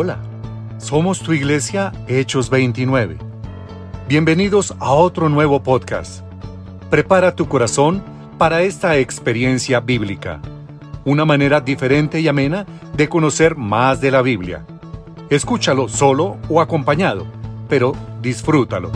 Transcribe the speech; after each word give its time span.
Hola, 0.00 0.20
somos 0.78 1.18
tu 1.18 1.32
iglesia 1.32 1.92
Hechos 2.06 2.50
29. 2.50 3.18
Bienvenidos 4.08 4.72
a 4.78 4.92
otro 4.92 5.28
nuevo 5.28 5.60
podcast. 5.64 6.22
Prepara 6.88 7.34
tu 7.34 7.48
corazón 7.48 8.04
para 8.38 8.62
esta 8.62 8.96
experiencia 8.96 9.80
bíblica, 9.80 10.40
una 11.04 11.24
manera 11.24 11.60
diferente 11.60 12.20
y 12.20 12.28
amena 12.28 12.64
de 12.96 13.08
conocer 13.08 13.56
más 13.56 14.00
de 14.00 14.12
la 14.12 14.22
Biblia. 14.22 14.64
Escúchalo 15.30 15.88
solo 15.88 16.36
o 16.48 16.60
acompañado, 16.60 17.26
pero 17.68 17.92
disfrútalo. 18.22 18.92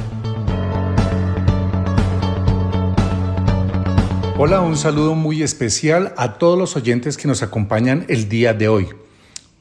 Hola, 4.38 4.60
un 4.60 4.76
saludo 4.76 5.16
muy 5.16 5.42
especial 5.42 6.14
a 6.16 6.34
todos 6.34 6.56
los 6.56 6.76
oyentes 6.76 7.16
que 7.16 7.26
nos 7.26 7.42
acompañan 7.42 8.04
el 8.08 8.28
día 8.28 8.54
de 8.54 8.68
hoy. 8.68 9.01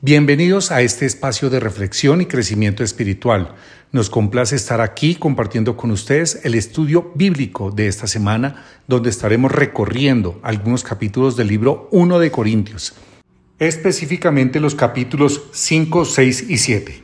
Bienvenidos 0.04 0.72
a 0.72 0.82
este 0.82 1.05
espacio 1.05 1.52
de 1.52 1.60
reflexión 1.60 2.22
y 2.22 2.26
crecimiento 2.26 2.84
espiritual. 2.84 3.54
Nos 3.91 4.10
complace 4.10 4.55
estar 4.55 4.82
aquí 4.82 5.14
compartiendo 5.14 5.77
con 5.77 5.91
ustedes 5.91 6.40
el 6.44 6.55
estudio 6.55 7.12
bíblico 7.14 7.70
de 7.70 7.86
esta 7.86 8.08
semana, 8.08 8.66
donde 8.88 9.12
estaremos 9.12 9.52
recorriendo 9.52 10.40
algunos 10.41 10.84
capítulos 10.84 11.38
del 11.38 11.50
libro 11.50 11.88
1 11.91 12.18
de 12.18 12.32
Corintios, 12.32 12.96
específicamente 13.60 14.60
los 14.60 14.74
capítulos 14.74 15.44
5, 15.54 16.05
6 16.05 16.49
y 16.49 16.58
7. 16.58 17.02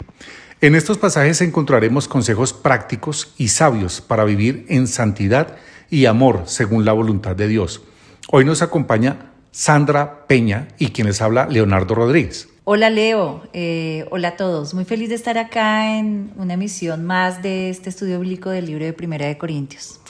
En 0.62 0.74
estos 0.74 0.98
pasajes 0.98 1.42
encontraremos 1.42 2.08
consejos 2.08 2.52
prácticos 2.52 3.36
y 3.38 3.50
sabios 3.50 4.02
para 4.02 4.24
vivir 4.24 4.66
en 4.70 4.88
santidad 4.88 5.56
y 5.92 6.08
amor 6.08 6.46
según 6.48 6.84
la 6.84 6.94
voluntad 6.94 7.36
de 7.36 7.48
Dios. 7.48 7.84
Hoy 8.32 8.44
nos 8.44 8.64
acompaña 8.64 9.34
Sandra 9.52 10.26
Peña 10.26 10.70
y 10.80 10.88
quien 10.88 11.06
les 11.06 11.22
habla 11.22 11.46
Leonardo 11.46 11.94
Rodríguez. 11.94 12.57
Hola 12.70 12.90
Leo, 12.90 13.44
eh, 13.54 14.04
hola 14.12 14.28
a 14.28 14.36
todos. 14.36 14.74
Muy 14.74 14.84
feliz 14.84 15.08
de 15.08 15.16
estar 15.16 15.38
acá 15.38 15.98
en 15.98 16.34
una 16.36 16.56
emisión 16.56 17.06
más 17.06 17.42
de 17.42 17.70
este 17.70 17.90
estudio 17.90 18.20
bíblico 18.20 18.50
del 18.50 18.66
libro 18.66 18.84
de 18.84 18.92
Primera 18.92 19.26
de 19.26 19.38
Corintios. 19.38 20.02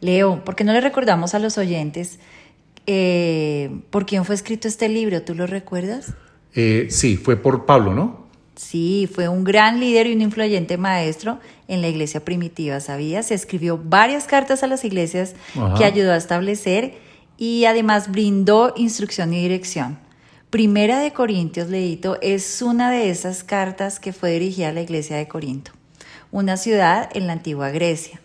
Leo, 0.00 0.42
¿por 0.42 0.56
qué 0.56 0.64
no 0.64 0.72
le 0.72 0.80
recordamos 0.80 1.34
a 1.34 1.38
los 1.38 1.58
oyentes 1.58 2.18
eh, 2.86 3.82
por 3.90 4.06
quién 4.06 4.24
fue 4.24 4.36
escrito 4.36 4.68
este 4.68 4.88
libro? 4.88 5.20
¿Tú 5.20 5.34
lo 5.34 5.46
recuerdas? 5.46 6.14
Eh, 6.54 6.86
sí, 6.88 7.18
fue 7.18 7.36
por 7.36 7.66
Pablo, 7.66 7.92
¿no? 7.92 8.26
Sí, 8.56 9.06
fue 9.12 9.28
un 9.28 9.44
gran 9.44 9.78
líder 9.78 10.06
y 10.06 10.14
un 10.14 10.22
influyente 10.22 10.78
maestro 10.78 11.40
en 11.68 11.82
la 11.82 11.88
iglesia 11.88 12.24
primitiva, 12.24 12.80
¿sabías? 12.80 13.26
Se 13.26 13.34
escribió 13.34 13.78
varias 13.84 14.24
cartas 14.24 14.62
a 14.62 14.66
las 14.66 14.82
iglesias 14.82 15.34
que 15.76 15.84
ayudó 15.84 16.12
a 16.12 16.16
establecer 16.16 16.94
y 17.36 17.66
además 17.66 18.10
brindó 18.10 18.72
instrucción 18.78 19.34
y 19.34 19.42
dirección. 19.42 20.07
Primera 20.50 21.00
de 21.00 21.12
Corintios, 21.12 21.68
Leito, 21.68 22.16
es 22.22 22.62
una 22.62 22.90
de 22.90 23.10
esas 23.10 23.44
cartas 23.44 24.00
que 24.00 24.14
fue 24.14 24.30
dirigida 24.30 24.70
a 24.70 24.72
la 24.72 24.80
iglesia 24.80 25.18
de 25.18 25.28
Corinto, 25.28 25.72
una 26.30 26.56
ciudad 26.56 27.10
en 27.12 27.26
la 27.26 27.34
antigua 27.34 27.68
Grecia. 27.68 28.18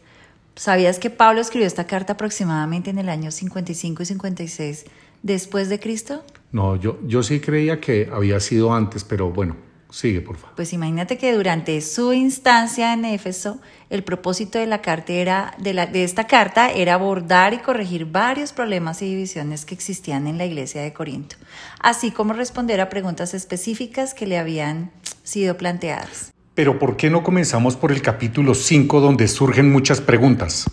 ¿Sabías 0.55 0.99
que 0.99 1.09
Pablo 1.09 1.41
escribió 1.41 1.67
esta 1.67 1.85
carta 1.85 2.13
aproximadamente 2.13 2.91
en 2.91 2.99
el 2.99 3.09
año 3.09 3.29
55 3.29 4.03
y 4.03 4.05
56 4.05 4.85
después 5.21 5.67
de 5.67 5.81
Cristo? 5.81 6.23
No, 6.53 6.77
yo, 6.77 6.97
yo 7.05 7.23
sí 7.23 7.41
creía 7.41 7.81
que 7.81 8.09
había 8.09 8.39
sido 8.39 8.73
antes, 8.73 9.03
pero 9.03 9.29
bueno, 9.29 9.57
Sigue, 9.93 10.21
por 10.21 10.37
favor. 10.37 10.55
Pues 10.55 10.73
imagínate 10.73 11.19
que 11.19 11.33
durante 11.33 11.79
su 11.81 12.13
instancia 12.13 12.93
en 12.93 13.05
Éfeso, 13.05 13.59
el 13.91 14.03
propósito 14.03 14.57
de 14.57 14.65
la 14.65 14.81
carta 14.81 15.13
era, 15.13 15.53
de, 15.59 15.75
la, 15.75 15.85
de 15.85 16.03
esta 16.03 16.25
carta 16.25 16.71
era 16.71 16.95
abordar 16.95 17.53
y 17.53 17.59
corregir 17.59 18.05
varios 18.05 18.53
problemas 18.53 19.03
y 19.03 19.05
divisiones 19.05 19.65
que 19.65 19.75
existían 19.75 20.25
en 20.25 20.39
la 20.39 20.47
iglesia 20.47 20.81
de 20.81 20.93
Corinto, 20.93 21.35
así 21.79 22.09
como 22.09 22.33
responder 22.33 22.81
a 22.81 22.89
preguntas 22.89 23.35
específicas 23.35 24.15
que 24.15 24.25
le 24.25 24.39
habían 24.39 24.89
sido 25.23 25.57
planteadas. 25.57 26.33
Pero 26.55 26.79
¿por 26.79 26.97
qué 26.97 27.11
no 27.11 27.21
comenzamos 27.21 27.75
por 27.75 27.91
el 27.91 28.01
capítulo 28.01 28.55
5 28.55 28.99
donde 28.99 29.27
surgen 29.27 29.71
muchas 29.71 30.01
preguntas? 30.01 30.65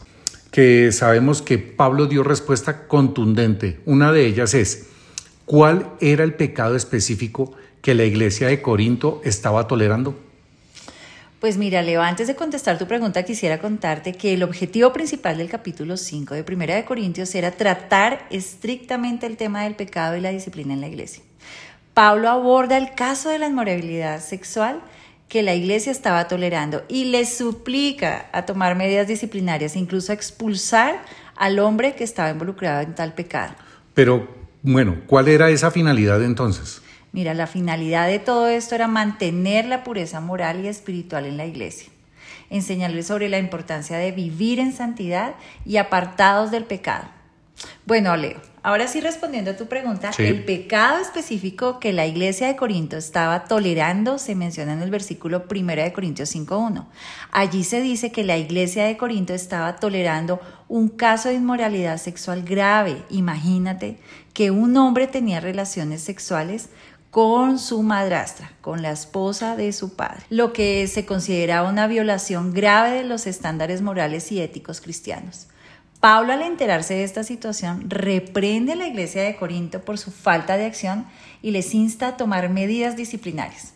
Que 0.50 0.93
sabemos 0.93 1.43
que 1.43 1.59
Pablo 1.59 2.06
dio 2.06 2.22
respuesta 2.22 2.89
contundente. 2.89 3.81
Una 3.84 4.12
de 4.12 4.25
ellas 4.25 4.55
es, 4.55 4.87
¿cuál 5.45 5.91
era 6.00 6.25
el 6.25 6.33
pecado 6.33 6.75
específico 6.75 7.55
que 7.83 7.95
la 7.95 8.05
iglesia 8.05 8.49
de 8.49 8.63
Corinto 8.63 9.21
estaba 9.25 9.67
tolerando? 9.67 10.19
Pues 11.41 11.57
mira, 11.57 11.81
Leo, 11.81 12.03
antes 12.03 12.27
de 12.27 12.37
contestar 12.37 12.77
tu 12.77 12.87
pregunta, 12.87 13.23
quisiera 13.23 13.59
contarte 13.59 14.13
que 14.13 14.35
el 14.35 14.43
objetivo 14.43 14.93
principal 14.93 15.39
del 15.39 15.49
capítulo 15.49 15.97
5 15.97 16.35
de 16.35 16.45
Primera 16.45 16.75
de 16.75 16.85
Corintios 16.85 17.35
era 17.35 17.53
tratar 17.53 18.27
estrictamente 18.29 19.27
el 19.27 19.39
tema 19.39 19.65
del 19.65 19.75
pecado 19.75 20.17
y 20.17 20.21
la 20.21 20.31
disciplina 20.31 20.75
en 20.75 20.83
la 20.83 20.89
iglesia. 20.89 21.23
Pablo 21.95 22.29
aborda 22.29 22.77
el 22.77 22.95
caso 22.95 23.31
de 23.31 23.39
la 23.39 23.47
inmoralidad 23.47 24.21
sexual 24.21 24.83
que 25.31 25.43
la 25.43 25.55
iglesia 25.55 25.93
estaba 25.93 26.29
tolerando 26.29 26.83
y 26.89 27.05
le 27.05 27.25
suplica 27.25 28.27
a 28.33 28.45
tomar 28.45 28.77
medidas 28.77 29.09
disciplinarias, 29.09 29.77
incluso 29.77 30.13
a 30.13 30.15
expulsar 30.17 31.03
al 31.37 31.59
hombre 31.59 31.95
que 31.95 32.05
estaba 32.05 32.29
involucrado 32.29 32.83
en 32.83 32.95
tal 32.95 33.15
pecado. 33.15 33.55
Pero, 33.95 34.29
bueno, 34.61 34.99
¿cuál 35.07 35.29
era 35.29 35.49
esa 35.49 35.71
finalidad 35.71 36.23
entonces? 36.23 36.83
Mira, 37.12 37.34
la 37.34 37.47
finalidad 37.47 38.06
de 38.06 38.19
todo 38.19 38.48
esto 38.48 38.75
era 38.75 38.87
mantener 38.87 39.65
la 39.65 39.82
pureza 39.82 40.21
moral 40.21 40.65
y 40.65 40.69
espiritual 40.69 41.26
en 41.26 41.37
la 41.37 41.47
iglesia, 41.47 41.91
enseñarles 42.50 43.09
sobre 43.09 43.28
la 43.28 43.38
importancia 43.38 43.98
de 43.98 44.12
vivir 44.12 44.60
en 44.60 44.72
santidad 44.72 45.34
y 45.65 45.78
apartados 45.78 46.50
del 46.50 46.65
pecado. 46.65 47.09
Bueno, 47.84 48.16
Leo, 48.16 48.41
ahora 48.62 48.87
sí 48.87 49.00
respondiendo 49.00 49.50
a 49.50 49.56
tu 49.56 49.66
pregunta, 49.66 50.12
el 50.19 50.44
pecado 50.44 50.98
específico 50.98 51.81
que 51.81 51.93
la 51.93 52.06
iglesia 52.06 52.47
de 52.47 52.56
Corinto 52.56 52.97
estaba 52.97 53.44
tolerando 53.44 54.19
se 54.19 54.34
menciona 54.34 54.72
en 54.72 54.82
el 54.82 54.91
versículo 54.91 55.44
1 55.50 55.75
de 55.75 55.92
Corintios 55.92 56.34
5.1. 56.34 56.87
Allí 57.32 57.65
se 57.65 57.82
dice 57.82 58.12
que 58.12 58.25
la 58.25 58.38
iglesia 58.38 58.84
de 58.84 58.97
Corinto 58.97 59.34
estaba 59.34 59.77
tolerando 59.77 60.41
un 60.69 60.88
caso 60.88 61.28
de 61.28 61.34
inmoralidad 61.34 61.98
sexual 61.98 62.42
grave. 62.42 63.03
Imagínate 63.10 63.98
que 64.32 64.50
un 64.50 64.77
hombre 64.77 65.06
tenía 65.06 65.41
relaciones 65.41 66.00
sexuales 66.03 66.71
con 67.10 67.59
su 67.59 67.82
madrastra, 67.82 68.53
con 68.60 68.82
la 68.82 68.93
esposa 68.93 69.56
de 69.56 69.72
su 69.72 69.94
padre, 69.94 70.22
lo 70.31 70.53
que 70.53 70.87
se 70.87 71.06
consideraba 71.06 71.69
una 71.69 71.88
violación 71.88 72.53
grave 72.53 72.91
de 72.91 73.04
los 73.04 73.26
estándares 73.26 73.82
morales 73.82 74.31
y 74.31 74.41
éticos 74.41 74.81
cristianos. 74.81 75.48
Pablo 75.98 76.32
al 76.32 76.43
enterarse 76.43 76.94
de 76.94 77.04
esta 77.04 77.25
situación 77.25 77.91
reprende 77.91 78.72
a 78.72 78.76
la 78.76 78.87
iglesia 78.87 79.22
de 79.22 79.37
Corinto 79.37 79.82
por 79.82 79.98
su 79.98 80.10
falta 80.10 80.56
de 80.56 80.65
acción 80.65 81.04
y 81.43 81.50
les 81.50 81.75
insta 81.75 82.09
a 82.09 82.16
tomar 82.16 82.48
medidas 82.48 82.97
disciplinarias. 82.97 83.75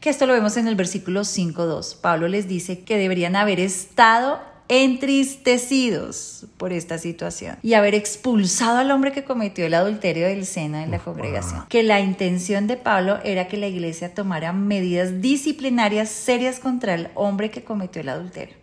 Que 0.00 0.10
esto 0.10 0.26
lo 0.26 0.32
vemos 0.32 0.56
en 0.56 0.66
el 0.66 0.74
versículo 0.74 1.20
5.2. 1.20 2.00
Pablo 2.00 2.26
les 2.26 2.48
dice 2.48 2.80
que 2.80 2.96
deberían 2.96 3.36
haber 3.36 3.60
estado 3.60 4.40
entristecidos 4.70 6.46
por 6.56 6.72
esta 6.72 6.96
situación 6.96 7.56
y 7.60 7.74
haber 7.74 7.96
expulsado 7.96 8.78
al 8.78 8.92
hombre 8.92 9.10
que 9.10 9.24
cometió 9.24 9.66
el 9.66 9.74
adulterio 9.74 10.28
del 10.28 10.46
seno 10.46 10.78
de 10.78 10.86
la 10.86 11.00
congregación. 11.00 11.66
Que 11.68 11.82
la 11.82 11.98
intención 11.98 12.68
de 12.68 12.76
Pablo 12.76 13.18
era 13.24 13.48
que 13.48 13.56
la 13.56 13.66
iglesia 13.66 14.14
tomara 14.14 14.52
medidas 14.52 15.20
disciplinarias 15.20 16.08
serias 16.08 16.60
contra 16.60 16.94
el 16.94 17.08
hombre 17.16 17.50
que 17.50 17.64
cometió 17.64 18.00
el 18.00 18.10
adulterio. 18.10 18.54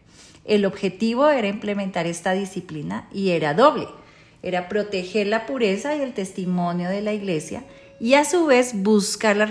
El 0.45 0.63
objetivo 0.63 1.27
era 1.27 1.49
implementar 1.49 2.07
esta 2.07 2.31
disciplina 2.31 3.09
y 3.11 3.31
era 3.31 3.53
doble. 3.53 3.89
Era 4.41 4.69
proteger 4.69 5.27
la 5.27 5.45
pureza 5.45 5.97
y 5.97 5.99
el 5.99 6.13
testimonio 6.13 6.87
de 6.87 7.01
la 7.01 7.11
iglesia 7.11 7.65
y 7.99 8.13
a 8.13 8.23
su 8.23 8.45
vez 8.45 8.81
buscar 8.81 9.35
la 9.35 9.45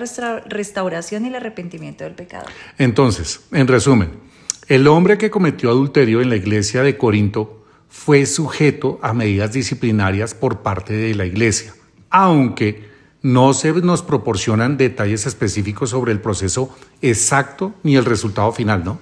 restauración 0.47 1.27
y 1.27 1.29
el 1.29 1.35
arrepentimiento 1.35 2.05
del 2.05 2.15
pecado. 2.15 2.47
Entonces, 2.79 3.41
en 3.53 3.67
resumen, 3.67 4.26
el 4.69 4.89
hombre 4.89 5.17
que 5.17 5.31
cometió 5.31 5.71
adulterio 5.71 6.21
en 6.21 6.29
la 6.29 6.37
iglesia 6.37 6.83
de 6.83 6.97
Corinto 6.97 7.65
fue 7.89 8.27
sujeto 8.27 8.99
a 9.01 9.13
medidas 9.13 9.53
disciplinarias 9.53 10.35
por 10.35 10.63
parte 10.63 10.93
de 10.93 11.15
la 11.15 11.25
iglesia, 11.25 11.73
aunque 12.11 12.89
no 13.23 13.55
se 13.55 13.73
nos 13.73 14.03
proporcionan 14.03 14.77
detalles 14.77 15.27
específicos 15.27 15.91
sobre 15.91 16.13
el 16.13 16.21
proceso 16.21 16.77
exacto 17.01 17.75
ni 17.83 17.97
el 17.97 18.05
resultado 18.05 18.53
final, 18.53 18.85
¿no? 18.85 18.99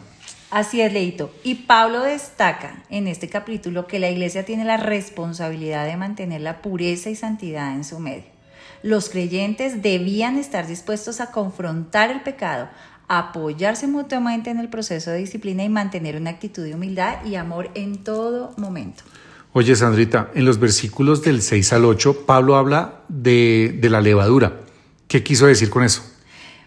Así 0.51 0.81
es, 0.81 0.93
Leito. 0.93 1.33
Y 1.43 1.57
Pablo 1.67 2.03
destaca 2.03 2.85
en 2.89 3.09
este 3.09 3.29
capítulo 3.29 3.87
que 3.87 3.99
la 3.99 4.11
iglesia 4.11 4.45
tiene 4.45 4.65
la 4.65 4.77
responsabilidad 4.77 5.87
de 5.87 5.97
mantener 5.97 6.43
la 6.43 6.63
pureza 6.63 7.11
y 7.11 7.17
santidad 7.17 7.75
en 7.75 7.85
su 7.85 7.99
medio. 7.99 8.35
Los 8.83 9.09
creyentes 9.09 9.83
debían 9.83 10.37
estar 10.37 10.67
dispuestos 10.67 11.21
a 11.21 11.31
confrontar 11.31 12.11
el 12.11 12.21
pecado, 12.21 12.69
apoyarse 13.09 13.87
mutuamente 13.87 14.51
en 14.51 14.59
el 14.59 14.69
proceso 14.69 15.11
de 15.11 15.19
disciplina 15.19 15.65
y 15.65 15.69
mantener 15.69 16.17
una 16.17 16.31
actitud 16.31 16.65
de 16.65 16.75
humildad 16.75 17.25
y 17.25 17.35
amor 17.35 17.71
en 17.75 18.03
todo 18.03 18.55
momento. 18.57 19.05
Oye, 19.53 19.77
Sandrita, 19.77 20.31
en 20.35 20.45
los 20.45 20.59
versículos 20.59 21.23
del 21.23 21.41
6 21.41 21.73
al 21.75 21.85
8, 21.85 22.27
Pablo 22.27 22.57
habla 22.57 23.03
de, 23.09 23.79
la 23.83 24.01
levadura. 24.01 24.61
¿Qué 25.07 25.23
quiso 25.23 25.47
decir 25.47 25.71
con 25.71 25.85
eso? 25.85 26.03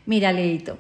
Mira, 0.06 0.32
Leito, 0.32 0.78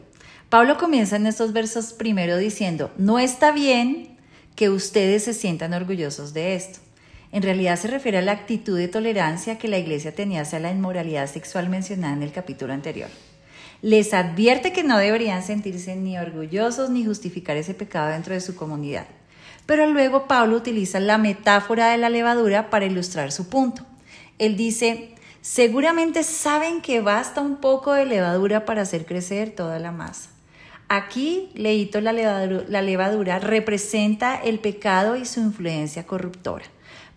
Pablo 0.49 0.77
comienza 0.77 1.17
en 1.17 1.27
estos 1.27 1.51
versos 1.51 1.91
primero 1.91 2.37
diciendo, 2.37 2.91
no 2.97 3.19
está 3.19 3.51
bien 3.51 4.17
que 4.55 4.69
ustedes 4.69 5.25
se 5.25 5.33
sientan 5.33 5.73
orgullosos 5.73 6.33
de 6.33 6.55
esto. 6.55 6.79
En 7.33 7.43
realidad 7.43 7.77
se 7.77 7.89
refiere 7.89 8.19
a 8.19 8.21
la 8.21 8.31
actitud 8.31 8.77
de 8.77 8.87
tolerancia 8.87 9.57
que 9.57 9.67
la 9.67 9.77
iglesia 9.77 10.15
tenía 10.15 10.43
hacia 10.43 10.59
la 10.59 10.71
inmoralidad 10.71 11.29
sexual 11.29 11.67
mencionada 11.67 12.13
en 12.13 12.23
el 12.23 12.31
capítulo 12.31 12.71
anterior. 12.71 13.09
Les 13.81 14.13
advierte 14.13 14.73
que 14.73 14.83
no 14.83 14.97
deberían 14.97 15.43
sentirse 15.43 15.95
ni 15.95 16.17
orgullosos 16.17 16.89
ni 16.89 17.05
justificar 17.05 17.57
ese 17.57 17.73
pecado 17.73 18.09
dentro 18.09 18.33
de 18.33 18.41
su 18.41 18.55
comunidad. 18.55 19.05
Pero 19.65 19.85
luego 19.87 20.27
Pablo 20.27 20.55
utiliza 20.55 20.99
la 20.99 21.17
metáfora 21.17 21.89
de 21.89 21.97
la 21.97 22.09
levadura 22.09 22.69
para 22.69 22.85
ilustrar 22.85 23.31
su 23.31 23.49
punto. 23.49 23.83
Él 24.39 24.55
dice, 24.55 25.13
seguramente 25.41 26.23
saben 26.23 26.81
que 26.81 27.01
basta 27.01 27.41
un 27.41 27.57
poco 27.57 27.93
de 27.93 28.05
levadura 28.05 28.65
para 28.65 28.83
hacer 28.83 29.05
crecer 29.05 29.51
toda 29.51 29.77
la 29.77 29.91
masa. 29.91 30.29
Aquí, 30.89 31.51
leíto 31.53 31.99
la 31.99 32.13
levadura, 32.13 32.63
la 32.69 32.81
levadura 32.81 33.39
representa 33.39 34.35
el 34.37 34.59
pecado 34.59 35.17
y 35.17 35.25
su 35.25 35.41
influencia 35.41 36.07
corruptora. 36.07 36.65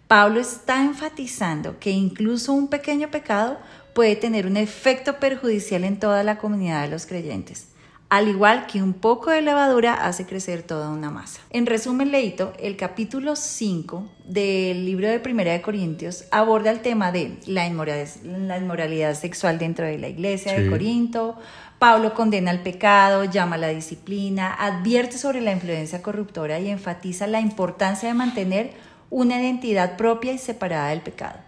Pablo 0.08 0.40
está 0.40 0.82
enfatizando 0.82 1.78
que 1.78 1.92
incluso 1.92 2.52
un 2.52 2.66
pequeño 2.66 3.12
pecado 3.12 3.60
puede 3.92 4.16
tener 4.16 4.46
un 4.46 4.56
efecto 4.56 5.16
perjudicial 5.18 5.84
en 5.84 5.98
toda 5.98 6.22
la 6.24 6.38
comunidad 6.38 6.82
de 6.82 6.88
los 6.88 7.06
creyentes, 7.06 7.68
al 8.08 8.28
igual 8.28 8.66
que 8.66 8.82
un 8.82 8.92
poco 8.92 9.30
de 9.30 9.42
levadura 9.42 9.94
hace 9.94 10.26
crecer 10.26 10.62
toda 10.62 10.90
una 10.90 11.10
masa. 11.10 11.40
En 11.50 11.66
resumen, 11.66 12.10
Leito, 12.10 12.52
el 12.58 12.76
capítulo 12.76 13.36
5 13.36 14.10
del 14.24 14.84
libro 14.84 15.08
de 15.08 15.20
Primera 15.20 15.52
de 15.52 15.62
Corintios 15.62 16.24
aborda 16.30 16.70
el 16.70 16.80
tema 16.80 17.12
de 17.12 17.38
la 17.46 17.66
inmoralidad, 17.66 19.14
sexual 19.14 19.58
dentro 19.58 19.86
de 19.86 19.98
la 19.98 20.08
iglesia 20.08 20.58
de 20.58 20.68
Corinto, 20.68 21.36
Pablo 21.80 22.12
condena 22.12 22.50
el 22.50 22.60
pecado, 22.60 23.24
llama 23.24 23.56
a 23.56 23.58
la 23.58 23.68
disciplina, 23.68 24.52
advierte 24.52 25.16
sobre 25.16 25.40
la 25.40 25.52
influencia 25.52 26.02
corruptora 26.02 26.60
y 26.60 26.68
enfatiza 26.68 27.26
la 27.26 27.40
importancia 27.40 28.06
de 28.06 28.14
mantener 28.14 28.72
una 29.08 29.40
identidad 29.40 29.96
propia 29.96 30.32
y 30.34 30.38
separada 30.38 30.90
del 30.90 31.00
pecado. 31.00 31.38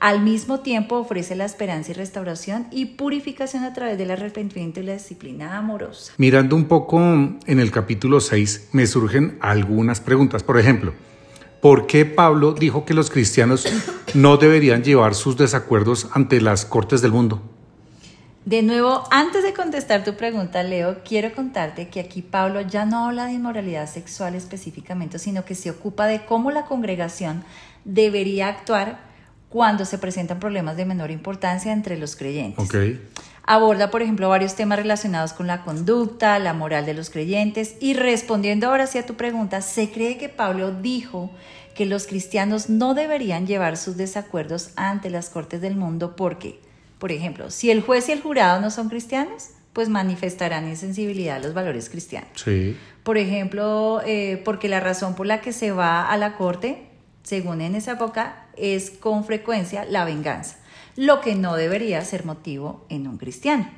Al 0.00 0.22
mismo 0.22 0.60
tiempo 0.60 0.96
ofrece 0.96 1.34
la 1.34 1.44
esperanza 1.44 1.90
y 1.90 1.94
restauración 1.94 2.68
y 2.70 2.86
purificación 2.86 3.64
a 3.64 3.74
través 3.74 3.98
del 3.98 4.10
arrepentimiento 4.10 4.80
y 4.80 4.84
la 4.84 4.94
disciplina 4.94 5.58
amorosa. 5.58 6.14
Mirando 6.16 6.56
un 6.56 6.64
poco 6.64 6.98
en 6.98 7.38
el 7.46 7.70
capítulo 7.70 8.20
6 8.20 8.70
me 8.72 8.86
surgen 8.86 9.36
algunas 9.42 10.00
preguntas. 10.00 10.42
Por 10.42 10.58
ejemplo, 10.58 10.94
¿por 11.60 11.86
qué 11.86 12.06
Pablo 12.06 12.54
dijo 12.54 12.86
que 12.86 12.94
los 12.94 13.10
cristianos 13.10 13.66
no 14.14 14.38
deberían 14.38 14.82
llevar 14.82 15.14
sus 15.14 15.36
desacuerdos 15.36 16.08
ante 16.14 16.40
las 16.40 16.64
cortes 16.64 17.02
del 17.02 17.12
mundo? 17.12 17.42
De 18.46 18.62
nuevo, 18.62 19.04
antes 19.10 19.42
de 19.42 19.52
contestar 19.52 20.02
tu 20.02 20.14
pregunta, 20.14 20.62
Leo, 20.62 21.02
quiero 21.04 21.34
contarte 21.34 21.88
que 21.88 22.00
aquí 22.00 22.22
Pablo 22.22 22.62
ya 22.62 22.86
no 22.86 23.04
habla 23.04 23.26
de 23.26 23.34
inmoralidad 23.34 23.86
sexual 23.86 24.34
específicamente, 24.34 25.18
sino 25.18 25.44
que 25.44 25.54
se 25.54 25.70
ocupa 25.70 26.06
de 26.06 26.24
cómo 26.24 26.50
la 26.50 26.64
congregación 26.64 27.44
debería 27.84 28.48
actuar 28.48 29.09
cuando 29.50 29.84
se 29.84 29.98
presentan 29.98 30.40
problemas 30.40 30.78
de 30.78 30.86
menor 30.86 31.10
importancia 31.10 31.72
entre 31.72 31.98
los 31.98 32.16
creyentes. 32.16 32.66
Aborda, 33.44 33.90
por 33.90 34.00
ejemplo, 34.00 34.28
varios 34.28 34.54
temas 34.54 34.78
relacionados 34.78 35.34
con 35.34 35.46
la 35.46 35.62
conducta, 35.64 36.38
la 36.38 36.54
moral 36.54 36.86
de 36.86 36.94
los 36.94 37.10
creyentes 37.10 37.74
y 37.80 37.94
respondiendo 37.94 38.68
ahora 38.68 38.86
sí 38.86 38.96
a 38.96 39.04
tu 39.04 39.14
pregunta, 39.14 39.60
se 39.60 39.90
cree 39.90 40.16
que 40.16 40.28
Pablo 40.28 40.70
dijo 40.72 41.30
que 41.74 41.84
los 41.84 42.06
cristianos 42.06 42.70
no 42.70 42.94
deberían 42.94 43.46
llevar 43.46 43.76
sus 43.76 43.96
desacuerdos 43.96 44.70
ante 44.76 45.10
las 45.10 45.28
cortes 45.28 45.60
del 45.60 45.76
mundo 45.76 46.14
porque 46.16 46.60
por 47.00 47.12
ejemplo, 47.12 47.50
si 47.50 47.70
el 47.70 47.80
juez 47.80 48.10
y 48.10 48.12
el 48.12 48.20
jurado 48.20 48.60
no 48.60 48.70
son 48.70 48.90
cristianos, 48.90 49.48
pues 49.72 49.88
manifestarán 49.88 50.68
insensibilidad 50.68 51.36
a 51.36 51.38
los 51.38 51.54
valores 51.54 51.88
cristianos. 51.88 52.28
Sí. 52.34 52.76
Por 53.02 53.16
ejemplo, 53.16 54.02
eh, 54.04 54.40
porque 54.44 54.68
la 54.68 54.80
razón 54.80 55.14
por 55.14 55.26
la 55.26 55.40
que 55.40 55.52
se 55.52 55.72
va 55.72 56.06
a 56.06 56.16
la 56.18 56.34
corte, 56.36 56.89
según 57.30 57.60
en 57.60 57.76
esa 57.76 57.92
época, 57.92 58.46
es 58.56 58.90
con 58.90 59.24
frecuencia 59.24 59.84
la 59.84 60.04
venganza, 60.04 60.56
lo 60.96 61.20
que 61.20 61.36
no 61.36 61.54
debería 61.54 62.04
ser 62.04 62.24
motivo 62.24 62.84
en 62.88 63.06
un 63.06 63.18
cristiano. 63.18 63.70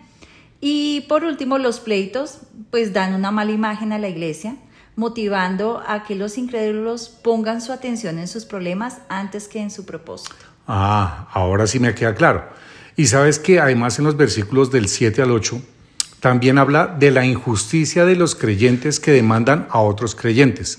Y 0.63 1.03
por 1.03 1.23
último, 1.23 1.59
los 1.59 1.79
pleitos, 1.79 2.39
pues 2.71 2.95
dan 2.95 3.15
una 3.15 3.31
mala 3.31 3.53
imagen 3.53 3.93
a 3.93 3.99
la 3.99 4.09
iglesia, 4.09 4.57
motivando 4.97 5.83
a 5.87 6.03
que 6.03 6.15
los 6.15 6.39
incrédulos 6.39 7.11
pongan 7.11 7.61
su 7.61 7.73
atención 7.73 8.19
en 8.19 8.27
sus 8.27 8.47
problemas 8.47 9.03
antes 9.11 9.49
que 9.49 9.61
en 9.61 9.71
su 9.71 9.85
propósito. 9.85 10.35
Ah, 10.67 11.29
ahora 11.33 11.67
sí 11.67 11.79
me 11.79 11.95
queda 11.95 12.15
claro. 12.15 12.49
Y 12.97 13.05
sabes 13.05 13.39
que 13.39 13.61
además 13.61 13.99
en 13.99 14.07
los 14.07 14.17
versículos 14.17 14.71
del 14.71 14.89
7 14.89 15.21
al 15.21 15.31
8 15.31 15.61
también 16.21 16.57
habla 16.57 16.87
de 16.87 17.11
la 17.11 17.27
injusticia 17.27 18.07
de 18.07 18.17
los 18.17 18.35
creyentes 18.35 18.99
que 18.99 19.13
demandan 19.13 19.67
a 19.69 19.81
otros 19.81 20.15
creyentes. 20.15 20.79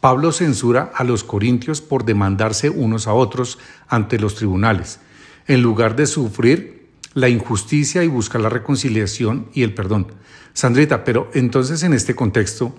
Pablo 0.00 0.32
censura 0.32 0.90
a 0.94 1.04
los 1.04 1.24
corintios 1.24 1.82
por 1.82 2.04
demandarse 2.04 2.70
unos 2.70 3.06
a 3.06 3.12
otros 3.12 3.58
ante 3.86 4.18
los 4.18 4.34
tribunales, 4.34 4.98
en 5.46 5.60
lugar 5.62 5.94
de 5.94 6.06
sufrir 6.06 6.88
la 7.12 7.28
injusticia 7.28 8.02
y 8.02 8.08
buscar 8.08 8.40
la 8.40 8.48
reconciliación 8.48 9.48
y 9.52 9.62
el 9.62 9.74
perdón. 9.74 10.06
Sandrita, 10.54 11.04
pero 11.04 11.30
entonces 11.34 11.82
en 11.82 11.92
este 11.92 12.14
contexto, 12.14 12.74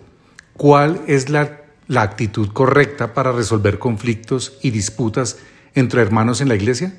¿cuál 0.53 1.01
es 1.07 1.29
la, 1.29 1.61
la 1.87 2.01
actitud 2.01 2.49
correcta 2.49 3.13
para 3.13 3.31
resolver 3.31 3.77
conflictos 3.77 4.57
y 4.63 4.71
disputas 4.71 5.37
entre 5.75 6.01
hermanos 6.01 6.41
en 6.41 6.47
la 6.47 6.55
iglesia? 6.55 6.93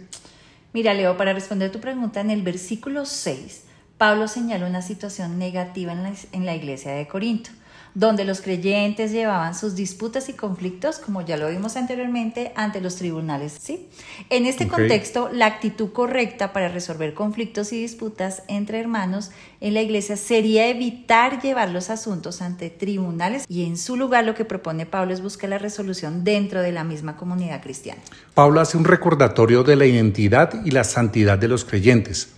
Mira, 0.72 0.94
Leo, 0.94 1.16
para 1.16 1.32
responder 1.32 1.72
tu 1.72 1.80
pregunta, 1.80 2.20
en 2.20 2.30
el 2.30 2.42
versículo 2.42 3.06
6, 3.06 3.64
Pablo 3.98 4.28
señala 4.28 4.66
una 4.66 4.82
situación 4.82 5.38
negativa 5.38 5.92
en 5.92 6.02
la, 6.04 6.12
en 6.32 6.46
la 6.46 6.54
iglesia 6.54 6.92
de 6.92 7.08
Corinto 7.08 7.50
donde 7.94 8.24
los 8.24 8.40
creyentes 8.40 9.12
llevaban 9.12 9.54
sus 9.54 9.74
disputas 9.74 10.28
y 10.28 10.32
conflictos, 10.32 10.98
como 10.98 11.20
ya 11.22 11.36
lo 11.36 11.48
vimos 11.48 11.76
anteriormente, 11.76 12.52
ante 12.56 12.80
los 12.80 12.96
tribunales. 12.96 13.56
¿sí? 13.60 13.88
En 14.30 14.46
este 14.46 14.68
contexto, 14.68 15.28
la 15.32 15.46
actitud 15.46 15.92
correcta 15.92 16.52
para 16.52 16.68
resolver 16.68 17.14
conflictos 17.14 17.72
y 17.72 17.80
disputas 17.80 18.42
entre 18.48 18.80
hermanos 18.80 19.30
en 19.60 19.74
la 19.74 19.82
iglesia 19.82 20.16
sería 20.16 20.68
evitar 20.68 21.40
llevar 21.42 21.70
los 21.70 21.90
asuntos 21.90 22.42
ante 22.42 22.70
tribunales 22.70 23.44
y 23.48 23.64
en 23.64 23.76
su 23.76 23.96
lugar 23.96 24.24
lo 24.24 24.34
que 24.34 24.44
propone 24.44 24.86
Pablo 24.86 25.12
es 25.12 25.22
buscar 25.22 25.50
la 25.50 25.58
resolución 25.58 26.24
dentro 26.24 26.62
de 26.62 26.72
la 26.72 26.84
misma 26.84 27.16
comunidad 27.16 27.62
cristiana. 27.62 28.00
Pablo 28.34 28.60
hace 28.60 28.76
un 28.76 28.84
recordatorio 28.84 29.62
de 29.62 29.76
la 29.76 29.86
identidad 29.86 30.64
y 30.64 30.70
la 30.70 30.84
santidad 30.84 31.38
de 31.38 31.48
los 31.48 31.64
creyentes. 31.64 32.32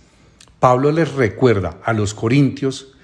Pablo 0.59 0.91
les 0.91 1.13
recuerda 1.13 1.77
a 1.83 1.93
los 1.93 2.13
corintios 2.13 2.94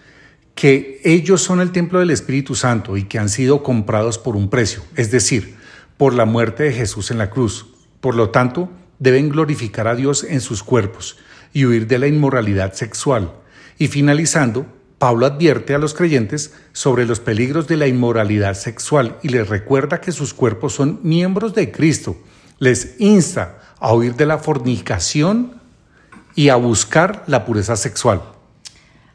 que 0.56 1.02
ellos 1.04 1.42
son 1.42 1.62
el 1.62 1.72
templo 1.72 2.00
del 2.00 2.12
Espíritu 2.12 2.56
Santo 2.56 2.98
y 2.98 3.04
que 3.04 3.20
han 3.20 3.30
sido 3.30 3.64
comprados 3.64 4.18
por 4.18 4.36
un 4.36 4.50
precio, 4.50 4.84
es 4.96 5.12
decir, 5.12 5.56
por 5.98 6.14
la 6.14 6.26
muerte 6.26 6.64
de 6.64 6.74
Jesús 6.74 7.12
en 7.12 7.18
la 7.18 7.30
cruz. 7.30 7.68
Por 8.00 8.16
lo 8.16 8.30
tanto, 8.30 8.70
deben 9.00 9.30
glorificar 9.30 9.88
a 9.88 9.96
Dios 9.96 10.24
en 10.24 10.42
sus 10.42 10.64
cuerpos 10.64 11.18
y 11.54 11.66
huir 11.66 11.88
de 11.88 12.00
la 12.00 12.08
inmoralidad 12.08 12.74
sexual. 12.74 13.34
Y 13.78 13.88
finalizando, 13.88 14.66
Pablo 14.98 15.26
advierte 15.26 15.74
a 15.74 15.80
los 15.80 15.96
creyentes 15.96 16.54
sobre 16.74 17.08
los 17.08 17.20
peligros 17.20 17.68
de 17.68 17.78
la 17.78 17.88
inmoralidad 17.88 18.54
sexual 18.54 19.18
y 19.24 19.30
les 19.30 19.50
recuerda 19.50 20.00
que 20.00 20.12
sus 20.12 20.34
cuerpos 20.36 20.74
son 20.74 21.00
miembros 21.02 21.56
de 21.56 21.72
Cristo. 21.72 22.16
Les 22.60 23.00
insta 23.00 23.58
a 23.80 23.94
huir 23.96 24.16
de 24.16 24.28
la 24.28 24.38
fornicación 24.38 25.60
y 26.36 26.50
a 26.50 26.56
buscar 26.56 27.24
la 27.26 27.46
pureza 27.46 27.76
sexual. 27.76 28.22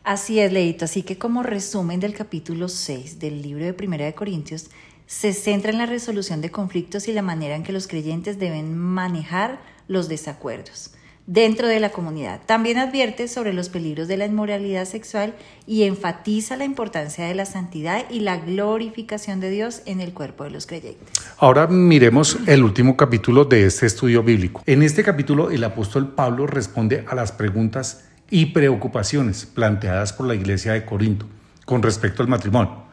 Así 0.07 0.39
es, 0.39 0.53
Leito. 0.53 0.85
Así 0.85 1.03
que 1.03 1.19
como 1.19 1.43
resumen 1.43 1.99
del 1.99 2.15
capítulo 2.15 2.69
6 2.69 3.19
del 3.19 3.43
libro 3.43 3.65
de 3.65 3.75
Primera 3.75 4.05
de 4.05 4.15
Corintios, 4.15 4.71
se 5.09 5.33
centra 5.33 5.73
en 5.73 5.79
la 5.79 5.87
resolución 5.87 6.41
de 6.41 6.53
conflictos 6.53 7.09
y 7.09 7.13
la 7.13 7.23
manera 7.23 7.57
en 7.57 7.65
que 7.65 7.73
los 7.73 7.89
creyentes 7.89 8.39
deben 8.39 8.79
manejar 8.79 9.59
los 9.89 10.09
desacuerdos 10.09 10.93
dentro 11.27 11.67
de 11.67 11.81
la 11.81 11.91
comunidad. 11.91 12.41
También 12.47 12.79
advierte 12.79 13.27
sobre 13.27 13.53
los 13.53 13.69
peligros 13.69 14.07
de 14.07 14.17
la 14.17 14.27
inmoralidad 14.27 14.85
sexual 14.85 15.35
y 15.67 15.83
enfatiza 15.83 16.57
la 16.57 16.65
importancia 16.65 17.27
de 17.27 17.35
la 17.35 17.45
santidad 17.45 18.09
y 18.09 18.21
la 18.21 18.37
glorificación 18.37 19.41
de 19.41 19.51
Dios 19.51 19.83
en 19.87 20.01
el 20.01 20.13
cuerpo 20.13 20.45
de 20.45 20.51
los 20.51 20.69
creyentes. 20.69 21.09
Ahora 21.39 21.67
miremos 21.67 22.39
el 22.47 22.63
último 22.63 22.97
capítulo 22.97 23.45
de 23.45 23.67
este 23.67 23.87
estudio 23.87 24.23
bíblico. 24.23 24.63
En 24.67 24.85
este 24.85 25.03
capítulo 25.03 25.51
el 25.51 25.65
apóstol 25.65 26.15
Pablo 26.15 26.47
responde 26.47 27.05
a 27.09 27.17
las 27.17 27.33
preguntas 27.33 28.05
y 28.31 28.47
preocupaciones 28.47 29.47
planteadas 29.47 30.13
por 30.13 30.27
la 30.27 30.35
iglesia 30.35 30.73
de 30.73 30.85
Corinto 30.85 31.27
con 31.65 31.83
respecto 31.83 32.23
al 32.23 32.29
matrimonio, 32.29 32.85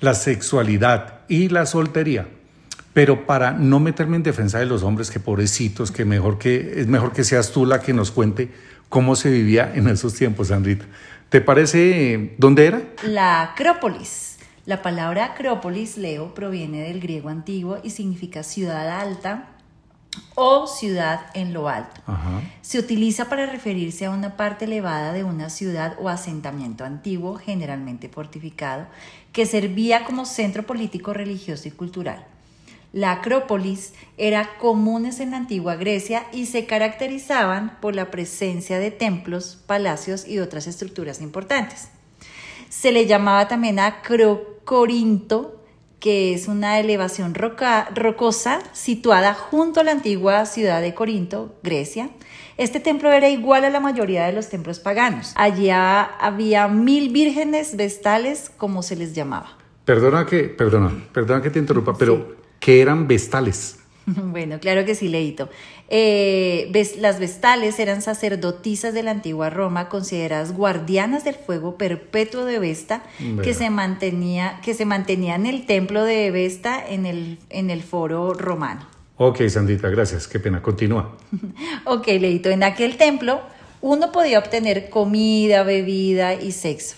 la 0.00 0.14
sexualidad 0.14 1.20
y 1.28 1.48
la 1.48 1.66
soltería. 1.66 2.28
Pero 2.92 3.26
para 3.26 3.52
no 3.52 3.80
meterme 3.80 4.16
en 4.16 4.22
defensa 4.22 4.58
de 4.58 4.66
los 4.66 4.82
hombres, 4.82 5.10
que 5.10 5.20
pobrecitos, 5.20 5.90
que 5.90 6.04
mejor 6.04 6.38
que 6.38 6.80
es 6.80 6.86
mejor 6.86 7.12
que 7.12 7.24
seas 7.24 7.50
tú 7.52 7.64
la 7.64 7.80
que 7.80 7.94
nos 7.94 8.10
cuente 8.10 8.50
cómo 8.88 9.16
se 9.16 9.30
vivía 9.30 9.72
en 9.74 9.88
esos 9.88 10.14
tiempos, 10.14 10.48
Sandrita. 10.48 10.84
¿Te 11.30 11.40
parece 11.40 12.34
dónde 12.36 12.66
era? 12.66 12.82
La 13.04 13.42
Acrópolis. 13.42 14.36
La 14.66 14.82
palabra 14.82 15.24
Acrópolis, 15.24 15.96
Leo, 15.96 16.34
proviene 16.34 16.82
del 16.82 17.00
griego 17.00 17.30
antiguo 17.30 17.78
y 17.82 17.90
significa 17.90 18.42
ciudad 18.42 19.00
alta, 19.00 19.48
o 20.34 20.66
ciudad 20.66 21.26
en 21.34 21.52
lo 21.52 21.68
alto. 21.68 22.00
Se 22.60 22.78
utiliza 22.78 23.28
para 23.28 23.46
referirse 23.46 24.06
a 24.06 24.10
una 24.10 24.36
parte 24.36 24.64
elevada 24.64 25.12
de 25.12 25.24
una 25.24 25.50
ciudad 25.50 25.96
o 26.00 26.08
asentamiento 26.08 26.84
antiguo, 26.84 27.36
generalmente 27.36 28.08
fortificado, 28.08 28.86
que 29.32 29.46
servía 29.46 30.04
como 30.04 30.24
centro 30.24 30.64
político, 30.64 31.12
religioso 31.12 31.68
y 31.68 31.72
cultural. 31.72 32.26
la 32.92 33.12
Acrópolis, 33.12 33.94
eran 34.18 34.46
comunes 34.60 35.18
en 35.20 35.30
la 35.30 35.38
antigua 35.38 35.76
Grecia 35.76 36.26
y 36.30 36.44
se 36.44 36.66
caracterizaban 36.66 37.78
por 37.80 37.94
la 37.94 38.10
presencia 38.10 38.78
de 38.78 38.90
templos, 38.90 39.58
palacios 39.66 40.28
y 40.28 40.40
otras 40.40 40.66
estructuras 40.66 41.22
importantes. 41.22 41.88
Se 42.68 42.92
le 42.92 43.06
llamaba 43.06 43.48
también 43.48 43.78
Acrocorinto, 43.78 45.61
que 46.02 46.34
es 46.34 46.48
una 46.48 46.80
elevación 46.80 47.32
rocosa 47.32 48.58
situada 48.72 49.34
junto 49.34 49.78
a 49.78 49.84
la 49.84 49.92
antigua 49.92 50.44
ciudad 50.46 50.82
de 50.82 50.94
Corinto, 50.94 51.54
Grecia. 51.62 52.10
Este 52.58 52.80
templo 52.80 53.12
era 53.12 53.28
igual 53.28 53.64
a 53.64 53.70
la 53.70 53.78
mayoría 53.78 54.26
de 54.26 54.32
los 54.32 54.48
templos 54.48 54.80
paganos. 54.80 55.32
Allí 55.36 55.70
había 55.70 56.66
mil 56.66 57.12
vírgenes 57.12 57.76
vestales, 57.76 58.50
como 58.56 58.82
se 58.82 58.96
les 58.96 59.14
llamaba. 59.14 59.56
Perdona 59.84 60.26
que, 60.26 60.44
perdona, 60.44 60.92
perdona 61.12 61.40
que 61.40 61.50
te 61.50 61.60
interrumpa, 61.60 61.94
pero 61.96 62.34
¿qué 62.58 62.82
eran 62.82 63.06
vestales? 63.06 63.78
Bueno, 64.32 64.58
claro 64.60 64.84
que 64.84 64.94
sí, 64.94 65.08
Leito. 65.08 65.48
Eh, 65.88 66.70
las 66.98 67.20
vestales 67.20 67.78
eran 67.78 68.02
sacerdotisas 68.02 68.94
de 68.94 69.02
la 69.02 69.10
antigua 69.10 69.50
Roma, 69.50 69.88
consideradas 69.88 70.52
guardianas 70.52 71.24
del 71.24 71.34
fuego 71.34 71.76
perpetuo 71.76 72.44
de 72.44 72.58
Vesta, 72.58 73.02
que 73.42 73.54
se, 73.54 73.70
mantenía, 73.70 74.60
que 74.62 74.74
se 74.74 74.84
mantenía 74.84 75.34
en 75.34 75.46
el 75.46 75.66
templo 75.66 76.04
de 76.04 76.30
Vesta 76.30 76.82
en 76.86 77.06
el, 77.06 77.38
en 77.50 77.70
el 77.70 77.82
foro 77.82 78.34
romano. 78.34 78.86
Ok, 79.16 79.46
Sandita, 79.48 79.88
gracias. 79.88 80.26
Qué 80.26 80.40
pena. 80.40 80.62
Continúa. 80.62 81.16
ok, 81.84 82.06
Leito. 82.06 82.48
En 82.48 82.62
aquel 82.62 82.96
templo 82.96 83.40
uno 83.80 84.12
podía 84.12 84.38
obtener 84.38 84.88
comida, 84.88 85.62
bebida 85.62 86.34
y 86.34 86.52
sexo, 86.52 86.96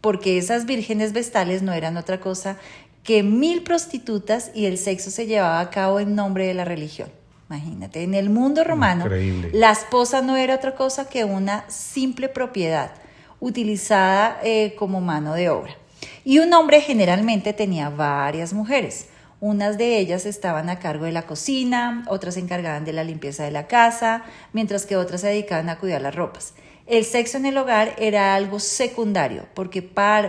porque 0.00 0.38
esas 0.38 0.66
vírgenes 0.66 1.12
vestales 1.12 1.62
no 1.62 1.72
eran 1.72 1.96
otra 1.96 2.20
cosa 2.20 2.58
que 3.02 3.22
mil 3.22 3.62
prostitutas 3.62 4.50
y 4.54 4.66
el 4.66 4.78
sexo 4.78 5.10
se 5.10 5.26
llevaba 5.26 5.60
a 5.60 5.70
cabo 5.70 6.00
en 6.00 6.14
nombre 6.14 6.46
de 6.46 6.54
la 6.54 6.64
religión. 6.64 7.10
Imagínate, 7.48 8.04
en 8.04 8.14
el 8.14 8.30
mundo 8.30 8.62
romano 8.62 9.06
la 9.52 9.72
esposa 9.72 10.22
no 10.22 10.36
era 10.36 10.54
otra 10.54 10.76
cosa 10.76 11.08
que 11.08 11.24
una 11.24 11.68
simple 11.68 12.28
propiedad 12.28 12.92
utilizada 13.40 14.38
eh, 14.44 14.74
como 14.78 15.00
mano 15.00 15.34
de 15.34 15.48
obra. 15.48 15.76
Y 16.24 16.38
un 16.38 16.52
hombre 16.52 16.80
generalmente 16.80 17.52
tenía 17.52 17.90
varias 17.90 18.52
mujeres. 18.52 19.06
Unas 19.40 19.78
de 19.78 19.98
ellas 19.98 20.26
estaban 20.26 20.68
a 20.68 20.78
cargo 20.78 21.06
de 21.06 21.12
la 21.12 21.22
cocina, 21.22 22.04
otras 22.08 22.34
se 22.34 22.40
encargaban 22.40 22.84
de 22.84 22.92
la 22.92 23.04
limpieza 23.04 23.42
de 23.42 23.50
la 23.50 23.66
casa, 23.66 24.22
mientras 24.52 24.84
que 24.84 24.96
otras 24.96 25.22
se 25.22 25.28
dedicaban 25.28 25.70
a 25.70 25.78
cuidar 25.78 26.02
las 26.02 26.14
ropas. 26.14 26.54
El 26.86 27.04
sexo 27.04 27.38
en 27.38 27.46
el 27.46 27.56
hogar 27.56 27.94
era 27.98 28.34
algo 28.34 28.60
secundario, 28.60 29.46
porque 29.54 29.82